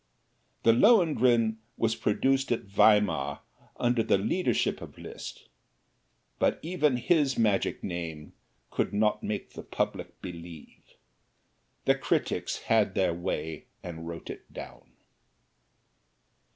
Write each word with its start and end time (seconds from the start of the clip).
The 0.63 0.73
"Lohengrin" 0.73 1.57
was 1.77 1.95
produced 1.95 2.51
at 2.51 2.63
Weimar 2.63 3.41
under 3.79 4.01
the 4.01 4.17
leadership 4.17 4.81
of 4.81 4.97
Liszt, 4.97 5.47
but 6.39 6.57
even 6.63 6.97
his 6.97 7.37
magic 7.37 7.83
name 7.83 8.33
could 8.71 8.93
not 8.93 9.21
make 9.21 9.51
the 9.51 9.61
people 9.61 10.05
believe 10.19 10.95
the 11.85 11.93
critics 11.93 12.63
had 12.63 12.95
their 12.95 13.13
way 13.13 13.65
and 13.83 14.07
wrote 14.07 14.31
it 14.31 14.51
down. 14.51 14.89